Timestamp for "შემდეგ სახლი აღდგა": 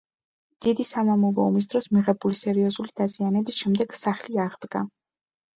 3.65-4.83